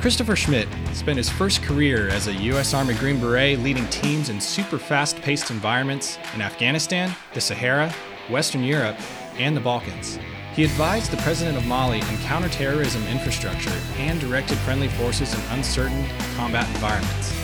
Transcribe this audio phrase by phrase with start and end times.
[0.00, 2.72] Christopher Schmidt spent his first career as a U.S.
[2.72, 7.92] Army Green Beret leading teams in super fast paced environments in Afghanistan, the Sahara,
[8.30, 8.96] Western Europe,
[9.36, 10.18] and the Balkans.
[10.54, 16.06] He advised the president of Mali on counterterrorism infrastructure and directed friendly forces in uncertain
[16.34, 17.34] combat environments.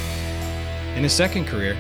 [0.97, 1.77] In his second career,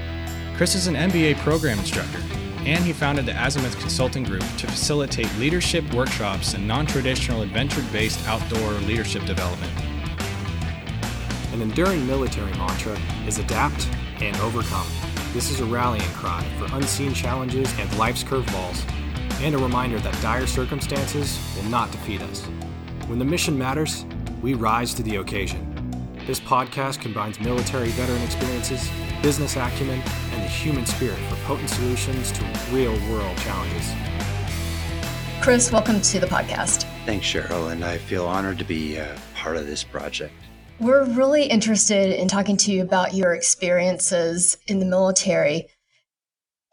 [0.58, 2.20] Chris is an MBA program instructor,
[2.66, 7.84] and he founded the Azimuth Consulting Group to facilitate leadership workshops and non traditional adventure
[7.92, 9.85] based outdoor leadership development.
[11.56, 13.88] An enduring military mantra is adapt
[14.20, 14.86] and overcome.
[15.32, 18.84] This is a rallying cry for unseen challenges and life's curveballs,
[19.40, 22.44] and a reminder that dire circumstances will not defeat us.
[23.06, 24.04] When the mission matters,
[24.42, 26.12] we rise to the occasion.
[26.26, 28.90] This podcast combines military veteran experiences,
[29.22, 33.94] business acumen, and the human spirit for potent solutions to real world challenges.
[35.40, 36.82] Chris, welcome to the podcast.
[37.06, 40.34] Thanks, Cheryl, and I feel honored to be uh, part of this project.
[40.78, 45.68] We're really interested in talking to you about your experiences in the military.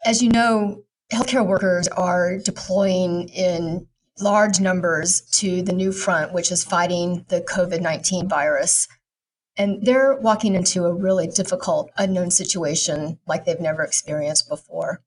[0.04, 3.86] As you know, healthcare workers are deploying in
[4.20, 8.88] large numbers to the new front, which is fighting the COVID 19 virus.
[9.56, 15.00] And they're walking into a really difficult, unknown situation like they've never experienced before.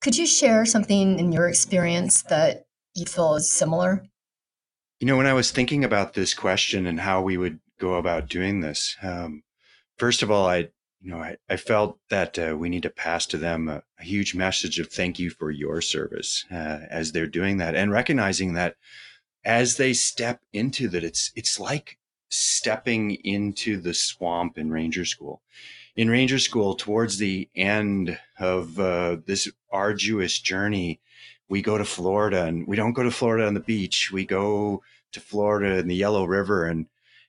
[0.00, 4.06] Could you share something in your experience that you feel is similar?
[5.00, 8.28] You know, when I was thinking about this question and how we would go about
[8.28, 8.96] doing this.
[9.02, 9.42] Um,
[9.96, 10.68] first of all, I
[11.00, 14.02] you know I, I felt that uh, we need to pass to them a, a,
[14.02, 18.54] huge message of thank you for your service uh, as they're doing that, and recognizing
[18.54, 18.76] that
[19.44, 25.42] as they step into that, it's it's like stepping into the swamp in Ranger School.
[25.94, 31.00] In Ranger School, towards the end of uh, this arduous journey,
[31.48, 34.10] we go to Florida, and we don't go to Florida on the beach.
[34.12, 34.82] We go
[35.12, 36.86] to Florida in the Yellow River, and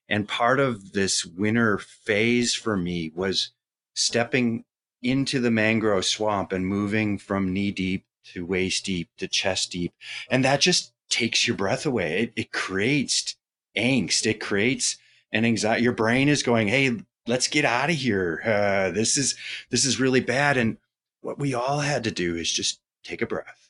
[0.09, 3.51] and part of this winter phase for me was
[3.93, 4.63] stepping
[5.01, 9.93] into the mangrove swamp and moving from knee deep to waist deep to chest deep.
[10.29, 12.23] And that just takes your breath away.
[12.23, 13.35] It, it creates
[13.75, 14.25] angst.
[14.25, 14.97] It creates
[15.31, 15.83] an anxiety.
[15.83, 18.41] Your brain is going, Hey, let's get out of here.
[18.43, 19.35] Uh, this is,
[19.69, 20.57] this is really bad.
[20.57, 20.77] And
[21.21, 23.69] what we all had to do is just take a breath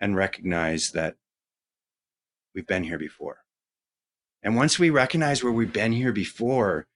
[0.00, 1.16] and recognize that
[2.54, 3.44] we've been here before.
[4.42, 6.86] And once we recognize where we've been here before,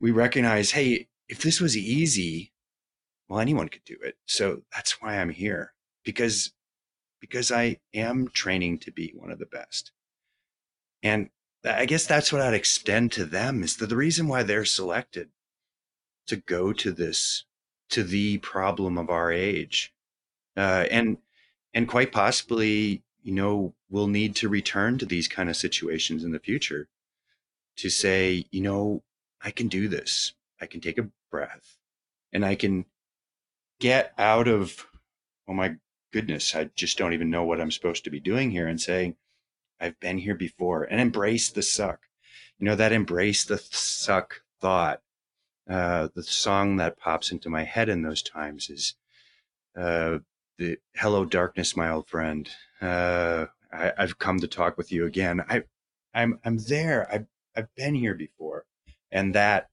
[0.00, 2.52] we recognize, hey, if this was easy,
[3.28, 4.16] well, anyone could do it.
[4.26, 5.72] So that's why I'm here
[6.04, 6.52] because,
[7.20, 9.90] because I am training to be one of the best.
[11.02, 11.30] And
[11.64, 15.30] I guess that's what I'd extend to them is that the reason why they're selected
[16.28, 17.44] to go to this,
[17.90, 19.92] to the problem of our age.
[20.56, 21.18] Uh, and,
[21.74, 26.30] and quite possibly you know, we'll need to return to these kind of situations in
[26.30, 26.86] the future
[27.76, 29.02] to say, you know,
[29.42, 30.32] I can do this.
[30.60, 31.76] I can take a breath
[32.32, 32.84] and I can
[33.80, 34.86] get out of,
[35.48, 35.74] oh my
[36.12, 39.16] goodness, I just don't even know what I'm supposed to be doing here and saying,
[39.80, 42.02] I've been here before and embrace the suck.
[42.60, 45.02] You know, that embrace the suck thought.
[45.68, 48.94] Uh, the song that pops into my head in those times is
[49.76, 50.18] uh,
[50.58, 52.48] the hello darkness my old friend.
[52.80, 55.42] Uh, I, have come to talk with you again.
[55.48, 55.62] I
[56.14, 57.08] i'm i'm there.
[57.12, 58.64] I've i've been here before.
[59.10, 59.68] And that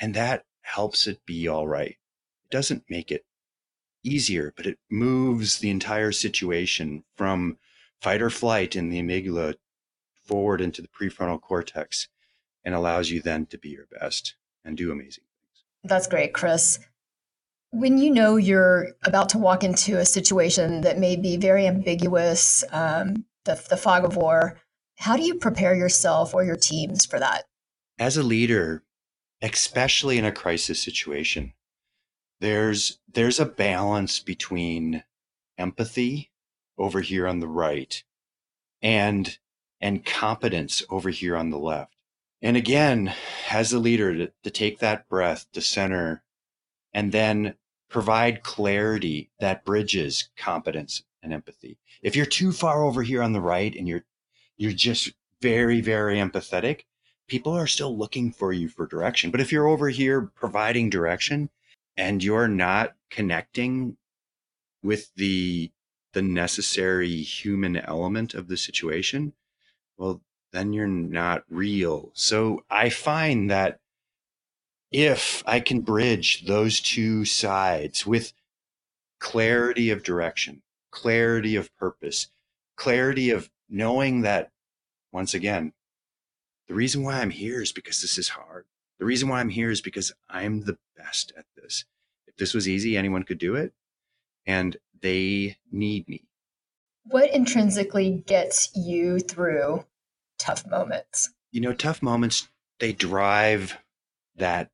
[0.00, 1.96] and that helps it be all right.
[2.44, 3.24] It doesn't make it
[4.04, 7.58] easier but it moves the entire situation from
[8.00, 9.54] fight or flight in the amygdala
[10.24, 12.08] forward into the prefrontal cortex
[12.64, 15.64] and allows you then to be your best and do amazing things.
[15.82, 16.78] That's great chris
[17.70, 22.64] when you know you're about to walk into a situation that may be very ambiguous,
[22.72, 24.58] um, the, the fog of war,
[24.96, 27.44] how do you prepare yourself or your teams for that?
[27.98, 28.82] As a leader,
[29.42, 31.52] especially in a crisis situation,
[32.40, 35.02] there's there's a balance between
[35.56, 36.30] empathy
[36.76, 38.04] over here on the right
[38.80, 39.38] and
[39.80, 41.94] and competence over here on the left.
[42.40, 43.14] And again,
[43.50, 46.22] as a leader, to, to take that breath to center
[46.98, 47.54] and then
[47.88, 51.78] provide clarity that bridges competence and empathy.
[52.02, 54.04] If you're too far over here on the right and you're
[54.56, 56.80] you're just very very empathetic,
[57.28, 59.30] people are still looking for you for direction.
[59.30, 61.50] But if you're over here providing direction
[61.96, 63.96] and you're not connecting
[64.82, 65.70] with the
[66.14, 69.34] the necessary human element of the situation,
[69.96, 72.10] well then you're not real.
[72.14, 73.78] So I find that
[74.90, 78.32] if I can bridge those two sides with
[79.20, 82.28] clarity of direction, clarity of purpose,
[82.76, 84.50] clarity of knowing that,
[85.12, 85.72] once again,
[86.68, 88.66] the reason why I'm here is because this is hard.
[88.98, 91.84] The reason why I'm here is because I'm the best at this.
[92.26, 93.72] If this was easy, anyone could do it.
[94.46, 96.24] And they need me.
[97.04, 99.84] What intrinsically gets you through
[100.38, 101.30] tough moments?
[101.52, 102.48] You know, tough moments,
[102.80, 103.78] they drive
[104.36, 104.70] that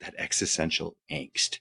[0.00, 1.58] that existential angst.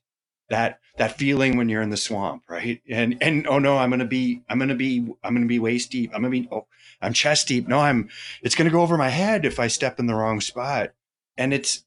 [0.50, 2.82] That that feeling when you're in the swamp, right?
[2.90, 6.12] And and oh no, I'm gonna be I'm gonna be I'm gonna be waist deep.
[6.14, 6.68] I'm gonna be oh
[7.02, 7.68] I'm chest deep.
[7.68, 8.10] No, I'm
[8.42, 10.94] it's gonna go over my head if I step in the wrong spot.
[11.38, 11.84] And it's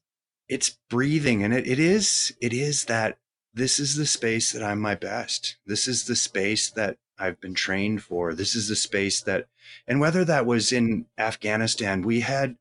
[0.47, 3.17] it's breathing and it, it is it is that
[3.53, 5.57] this is the space that I'm my best.
[5.65, 8.33] This is the space that I've been trained for.
[8.33, 9.47] This is the space that,
[9.87, 12.57] and whether that was in Afghanistan, we had,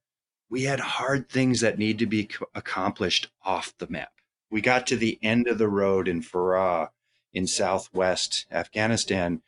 [0.50, 4.12] we had hard things that need to be accomplished off the map.
[4.50, 6.88] We got to the end of the road in Farah
[7.32, 9.42] in Southwest Afghanistan,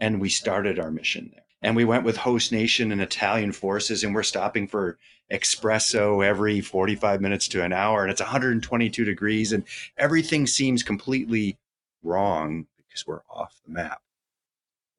[0.00, 1.44] and we started our mission there.
[1.62, 4.98] And we went with host nation and Italian forces, and we're stopping for
[5.32, 9.64] espresso every 45 minutes to an hour and it's 122 degrees and
[9.96, 11.56] everything seems completely
[12.02, 14.02] wrong because we're off the map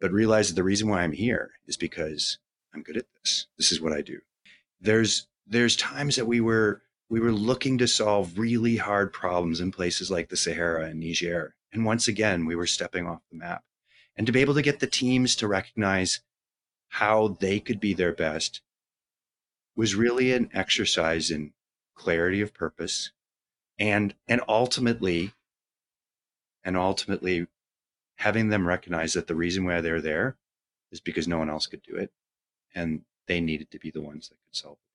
[0.01, 2.39] but realize that the reason why i'm here is because
[2.73, 4.19] i'm good at this this is what i do
[4.85, 9.71] there's there's times that we were we were looking to solve really hard problems in
[9.71, 11.55] places like the sahara and niger.
[11.71, 13.63] And once again we were stepping off the map.
[14.15, 16.21] And to be able to get the teams to recognize
[16.87, 18.61] how they could be their best
[19.75, 21.51] was really an exercise in
[21.95, 23.11] clarity of purpose
[23.77, 25.33] and and ultimately
[26.63, 27.47] and ultimately
[28.17, 30.37] having them recognize that the reason why they're there
[30.91, 32.11] is because no one else could do it.
[32.73, 34.91] And they needed to be the ones that could solve it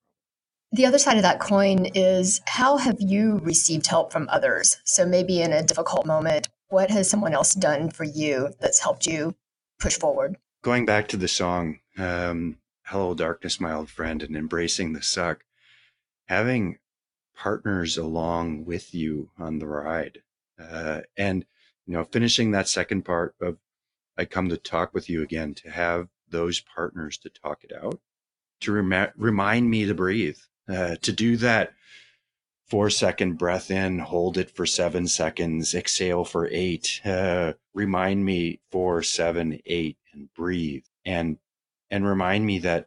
[0.73, 4.77] the other side of that coin is how have you received help from others?
[4.85, 9.05] So maybe in a difficult moment what has someone else done for you that's helped
[9.05, 9.35] you
[9.81, 10.37] push forward?
[10.63, 15.45] Going back to the song um, hello darkness my old friend and embracing the suck
[16.27, 16.79] having
[17.37, 20.23] partners along with you on the ride
[20.61, 21.45] uh, and
[21.87, 23.59] you know finishing that second part of
[24.19, 28.01] i come to talk with you again to have those partners to talk it out
[28.61, 31.73] to rem- remind me to breathe uh, to do that
[32.69, 38.61] four second breath in hold it for seven seconds exhale for eight uh, remind me
[38.71, 41.39] four seven eight and breathe and
[41.91, 42.87] and remind me that,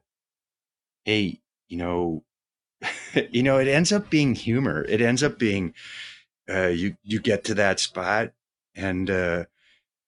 [1.04, 2.24] hey, you know,
[3.32, 4.84] you know, it ends up being humor.
[4.84, 5.74] It ends up being
[6.50, 8.34] uh, you you get to that spot
[8.76, 9.46] and uh,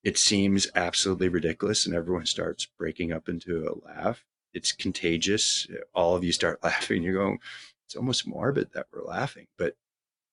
[0.03, 4.25] it seems absolutely ridiculous, and everyone starts breaking up into a laugh.
[4.55, 5.67] It's contagious.
[5.93, 7.03] All of you start laughing.
[7.03, 7.39] You're going,
[7.85, 9.75] it's almost morbid that we're laughing, but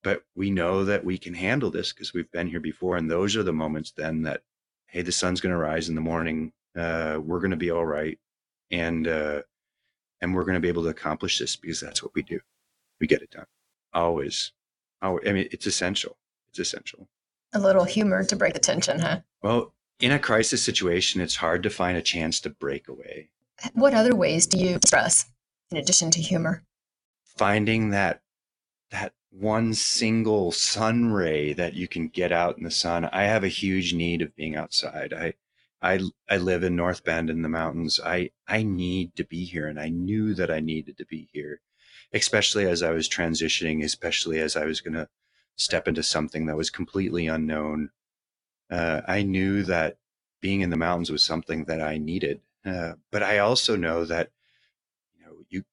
[0.02, 3.36] but we know that we can handle this because we've been here before, and those
[3.36, 4.42] are the moments then that
[4.86, 6.52] hey, the sun's going to rise in the morning.
[6.76, 8.19] Uh, we're going to be all right
[8.72, 9.42] and uh,
[10.20, 12.40] and we're going to be able to accomplish this because that's what we do.
[13.00, 13.46] We get it done.
[13.92, 14.52] Always.
[15.02, 15.28] Always.
[15.28, 16.16] I mean, it's essential.
[16.50, 17.08] It's essential.
[17.52, 19.20] A little humor to break the tension, huh?
[19.42, 23.30] Well, in a crisis situation, it's hard to find a chance to break away.
[23.75, 25.26] What other ways do you stress
[25.70, 26.64] in addition to humor?
[27.25, 28.22] Finding that
[28.90, 33.06] that one single sun ray that you can get out in the sun.
[33.06, 35.12] I have a huge need of being outside.
[35.12, 35.34] I
[35.81, 37.99] I I live in North Bend in the mountains.
[38.04, 41.60] I I need to be here, and I knew that I needed to be here,
[42.12, 45.08] especially as I was transitioning, especially as I was going to
[45.56, 47.91] step into something that was completely unknown.
[48.70, 49.98] Uh, I knew that
[50.41, 54.31] being in the mountains was something that I needed, uh, but I also know that
[55.14, 55.64] you know you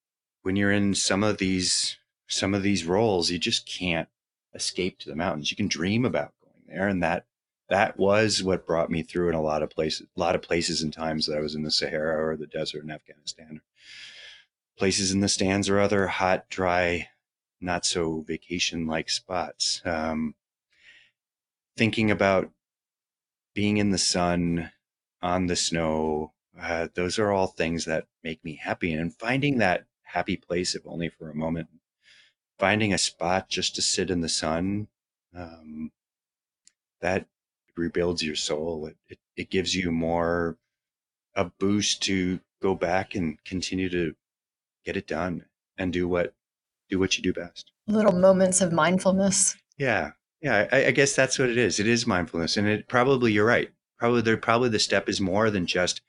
[0.42, 4.08] when you're in some of these some of these roles, you just can't
[4.54, 5.52] escape to the mountains.
[5.52, 7.26] You can dream about going there, and that
[7.70, 10.82] that was what brought me through in a lot of places, a lot of places
[10.82, 13.62] and times that I was in the Sahara or the desert in Afghanistan,
[14.78, 17.10] places in the stands or other hot, dry,
[17.62, 19.82] not so vacation like spots.
[19.86, 20.34] Um,
[21.78, 22.50] thinking about
[23.54, 24.72] being in the sun,
[25.22, 28.94] on the snow, uh, those are all things that make me happy.
[28.94, 31.70] And finding that happy place, if only for a moment,
[32.58, 34.88] finding a spot just to sit in the sun,
[35.36, 35.92] um,
[37.02, 37.28] that
[37.78, 38.88] rebuilds your soul.
[38.88, 40.58] It, it, it gives you more
[41.36, 44.16] a boost to go back and continue to
[44.86, 45.46] get it done
[45.78, 46.34] and do what
[46.90, 47.72] do what you do best.
[47.88, 49.56] Little moments of mindfulness.
[49.78, 50.12] Yeah,
[50.42, 50.68] yeah.
[50.72, 51.80] I, I guess that's what it is.
[51.80, 53.70] It is mindfulness, and it probably you're right.
[53.98, 54.38] Probably there.
[54.38, 56.02] Probably the step is more than just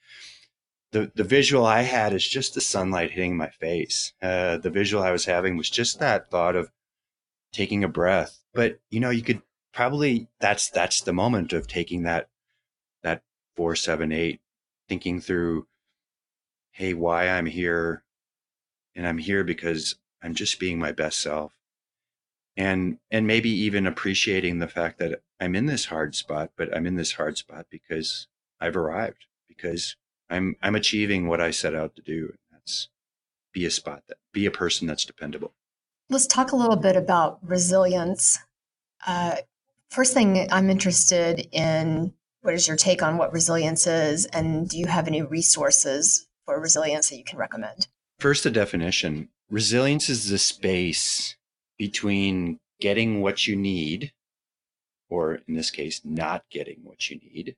[0.92, 4.12] the the visual I had is just the sunlight hitting my face.
[4.23, 6.70] Uh, the visual I was having was just that thought of
[7.52, 8.38] taking a breath.
[8.54, 9.42] But you know, you could
[9.73, 12.28] probably that's that's the moment of taking that
[13.02, 13.23] that
[13.56, 14.40] four seven eight
[14.88, 15.66] thinking through
[16.73, 18.02] hey why i'm here
[18.94, 21.52] and I'm here because I'm just being my best self.
[22.56, 26.87] And and maybe even appreciating the fact that I'm in this hard spot, but I'm
[26.87, 28.26] in this hard spot because
[28.61, 29.97] I've arrived, because
[30.30, 32.34] I'm I'm achieving what I set out to do.
[32.52, 32.88] That's
[33.52, 35.52] be a spot that be a person that's dependable.
[36.08, 38.38] Let's talk a little bit about resilience.
[39.06, 39.37] Uh,
[39.90, 44.78] first thing I'm interested in what is your take on what resilience is, and do
[44.78, 47.88] you have any resources for resilience that you can recommend?
[48.18, 51.37] First, the definition resilience is the space
[51.76, 54.12] between getting what you need,
[55.08, 57.56] or in this case, not getting what you need,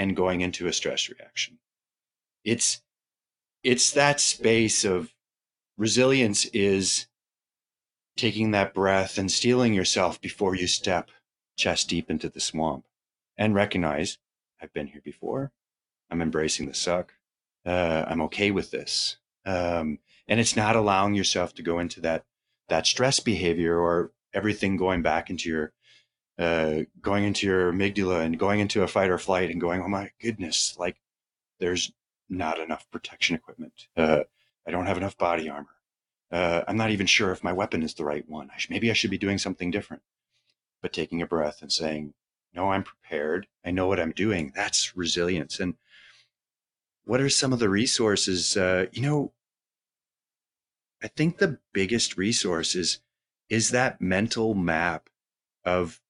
[0.00, 1.58] and going into a stress reaction.
[2.42, 2.80] It's
[3.62, 5.14] it's that space of
[5.76, 7.06] resilience is
[8.16, 11.10] taking that breath and steeling yourself before you step
[11.58, 12.86] chest deep into the swamp
[13.36, 14.16] and recognize
[14.62, 15.52] I've been here before.
[16.10, 17.12] I'm embracing the suck.
[17.66, 19.18] Uh, I'm okay with this.
[19.44, 22.24] Um, and it's not allowing yourself to go into that
[22.70, 25.72] that stress behavior or everything going back into your
[26.38, 29.88] uh, going into your amygdala and going into a fight or flight and going, oh
[29.88, 30.96] my goodness, like
[31.58, 31.92] there's
[32.28, 33.88] not enough protection equipment.
[33.96, 34.20] Uh,
[34.66, 35.80] I don't have enough body armor
[36.30, 38.50] uh, I'm not even sure if my weapon is the right one.
[38.50, 40.02] I maybe I should be doing something different.
[40.80, 42.14] But taking a breath and saying,
[42.54, 43.46] no, I'm prepared.
[43.64, 44.52] I know what I'm doing.
[44.54, 45.60] That's resilience.
[45.60, 45.74] And
[47.04, 48.56] what are some of the resources?
[48.56, 49.32] Uh, you know,
[51.02, 53.00] I think the biggest resource is,
[53.48, 55.10] is that mental map
[55.64, 56.00] of,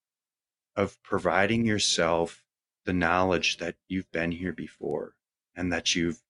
[0.77, 2.43] of providing yourself
[2.85, 5.15] the knowledge that you've been here before
[5.55, 6.21] and that you've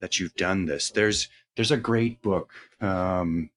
[0.00, 0.90] that you've done this.
[0.90, 2.52] There's there's a great book.
[2.80, 3.50] Um,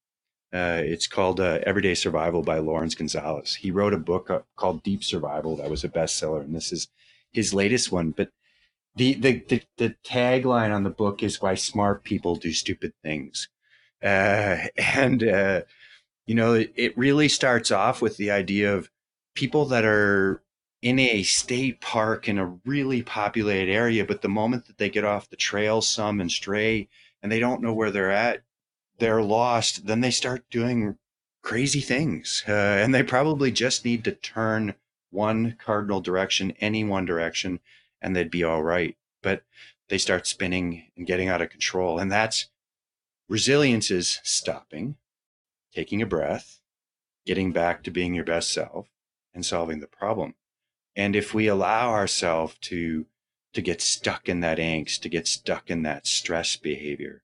[0.54, 3.56] uh, it's called uh, Everyday Survival by Laurence Gonzales.
[3.56, 6.90] He wrote a book uh, called Deep Survival that was a bestseller, and this is
[7.32, 8.12] his latest one.
[8.12, 8.30] But
[8.96, 13.50] the the the, the tagline on the book is "Why smart people do stupid things,"
[14.04, 15.62] uh, and uh,
[16.28, 18.92] you know it, it really starts off with the idea of
[19.34, 20.42] people that are
[20.82, 25.06] in a state park in a really populated area, but the moment that they get
[25.06, 26.90] off the trail some and stray
[27.22, 28.44] and they don't know where they're at,
[29.00, 30.98] they're lost, then they start doing
[31.42, 32.44] crazy things.
[32.48, 34.76] Uh, and they probably just need to turn
[35.10, 37.60] one cardinal direction, any one direction,
[38.02, 38.98] and they'd be all right.
[39.22, 39.44] But
[39.88, 42.00] they start spinning and getting out of control.
[42.00, 42.50] And that's
[43.30, 44.98] resilience is stopping,
[45.74, 46.60] taking a breath,
[47.26, 48.88] getting back to being your best self,
[49.34, 50.36] and solving the problem.
[50.96, 53.06] And if we allow ourselves to
[53.54, 57.22] to get stuck in that angst, to get stuck in that stress behavior,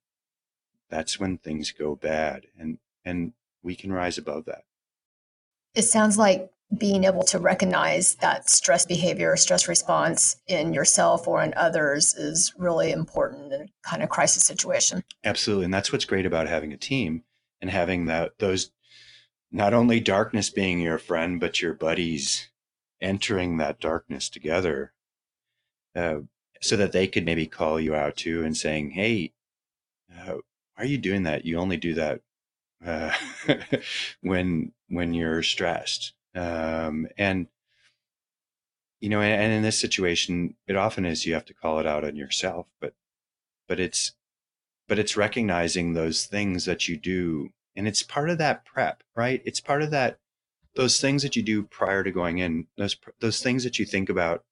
[0.87, 2.47] that's when things go bad.
[2.57, 4.63] And and we can rise above that.
[5.75, 11.41] It sounds like being able to recognize that stress behavior, stress response in yourself or
[11.41, 15.03] in others is really important in kind of crisis situation.
[15.23, 15.65] Absolutely.
[15.65, 17.23] And that's what's great about having a team
[17.59, 18.71] and having that those
[19.51, 22.49] not only darkness being your friend, but your buddies
[23.01, 24.93] entering that darkness together
[25.95, 26.19] uh,
[26.61, 29.33] so that they could maybe call you out too and saying, Hey,
[30.13, 31.45] uh, why are you doing that?
[31.45, 32.21] You only do that
[32.85, 33.13] uh,
[34.21, 36.13] when when you're stressed.
[36.35, 37.47] Um, and
[38.99, 41.85] you know, and, and in this situation, it often is you have to call it
[41.85, 42.93] out on yourself, but
[43.67, 44.13] but it's
[44.87, 49.41] but it's recognizing those things that you do and it's part of that prep right?
[49.45, 50.19] It's part of that
[50.75, 54.09] those things that you do prior to going in, those those things that you think
[54.09, 54.45] about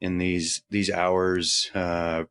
[0.00, 2.24] in these these hours uh,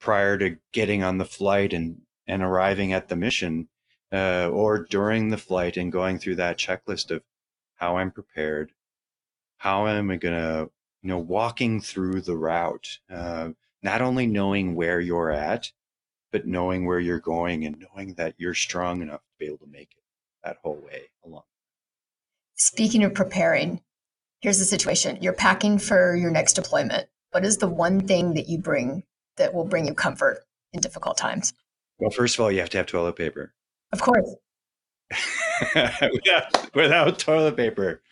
[0.00, 3.68] prior to getting on the flight and and arriving at the mission,
[4.12, 7.22] uh, or during the flight and going through that checklist of
[7.76, 8.72] how I'm prepared,
[9.58, 10.68] how am I gonna,
[11.02, 13.50] you know, walking through the route, uh,
[13.82, 15.72] not only knowing where you're at,
[16.30, 19.92] but knowing where you're going and knowing that you're strong enough be able to make
[19.96, 20.02] it
[20.44, 21.42] that whole way along.
[22.54, 23.80] Speaking of preparing,
[24.40, 27.08] here's the situation you're packing for your next deployment.
[27.32, 29.02] What is the one thing that you bring
[29.36, 31.52] that will bring you comfort in difficult times?
[31.98, 33.54] Well, first of all, you have to have toilet paper.
[33.92, 34.34] Of course.
[35.74, 38.02] without, without toilet paper.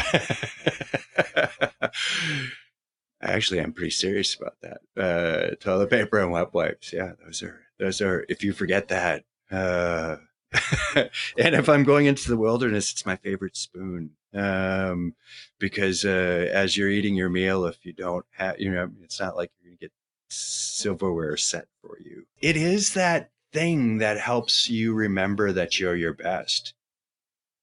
[3.23, 4.81] Actually, I'm pretty serious about that.
[4.97, 6.93] Uh, toilet paper and wet wipes.
[6.93, 8.25] Yeah, those are those are.
[8.29, 10.16] If you forget that, uh,
[10.97, 15.14] and if I'm going into the wilderness, it's my favorite spoon um,
[15.59, 19.37] because uh, as you're eating your meal, if you don't have, you know, it's not
[19.37, 19.92] like you're going to get
[20.28, 22.25] silverware set for you.
[22.40, 26.75] It is that thing that helps you remember that you're your best.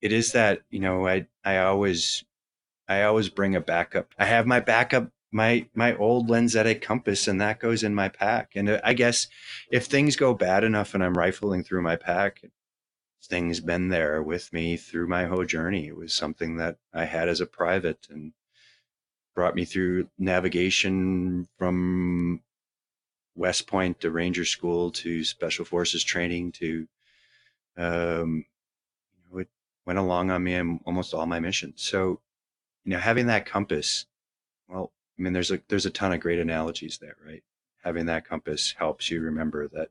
[0.00, 2.24] It is that, you know, I, I always,
[2.88, 4.14] I always bring a backup.
[4.18, 8.52] I have my backup my my old lensatic compass and that goes in my pack.
[8.54, 9.26] And uh, i guess
[9.70, 12.42] if things go bad enough and i'm rifling through my pack
[13.24, 15.88] things been there with me through my whole journey.
[15.88, 18.32] It was something that i had as a private and
[19.34, 22.42] brought me through navigation from
[23.34, 26.88] west point to ranger school to special forces training to
[27.76, 28.44] um
[29.14, 29.48] you know, it
[29.86, 31.82] went along on me in almost all my missions.
[31.82, 32.20] So
[32.84, 34.06] you know having that compass
[34.68, 37.42] well I mean, there's a there's a ton of great analogies there, right?
[37.82, 39.90] Having that compass helps you remember that,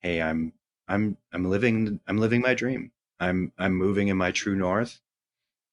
[0.00, 0.52] hey, I'm
[0.88, 2.90] I'm I'm living I'm living my dream.
[3.20, 5.00] I'm I'm moving in my true north,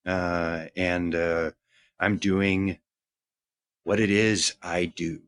[0.06, 1.52] uh, and uh,
[2.00, 2.78] I'm doing
[3.84, 5.22] what it is I do.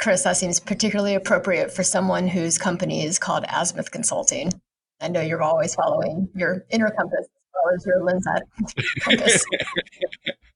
[0.00, 4.52] Chris, that seems particularly appropriate for someone whose company is called Azimuth Consulting.
[5.00, 7.26] I know you're always following your inner compass
[7.58, 8.26] as well as your lens
[9.00, 9.44] compass.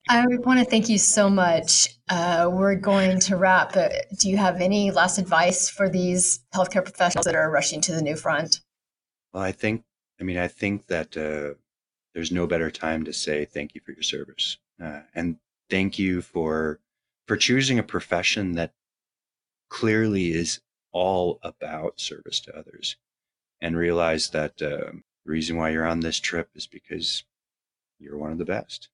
[0.09, 1.89] I want to thank you so much.
[2.09, 3.73] Uh, we're going to wrap.
[3.73, 7.93] But do you have any last advice for these healthcare professionals that are rushing to
[7.93, 8.61] the new front?
[9.33, 9.85] Well, I think,
[10.21, 11.55] I mean, I think that uh,
[12.15, 15.37] there's no better time to say thank you for your service uh, and
[15.71, 16.81] thank you for
[17.27, 18.73] for choosing a profession that
[19.69, 20.61] clearly is
[20.93, 22.97] all about service to others,
[23.61, 24.93] and realize that uh,
[25.25, 27.25] the reason why you're on this trip is because
[27.99, 28.89] you're one of the best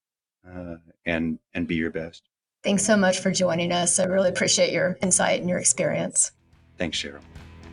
[0.47, 2.23] uh, and and be your best.
[2.63, 3.99] Thanks so much for joining us.
[3.99, 6.31] I really appreciate your insight and your experience.
[6.77, 7.21] Thanks, Cheryl.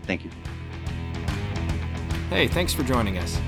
[0.05, 0.31] Thank you.
[2.31, 3.39] Hey, thanks for joining us.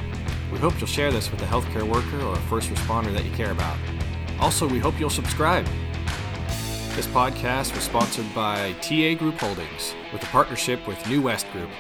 [0.53, 3.31] We hope you'll share this with a healthcare worker or a first responder that you
[3.33, 3.77] care about.
[4.41, 5.67] Also, we hope you'll subscribe.
[6.95, 11.71] This podcast was sponsored by TA Group Holdings with a partnership with New West Group.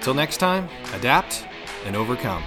[0.00, 1.46] Till next time, adapt
[1.84, 2.42] and overcome.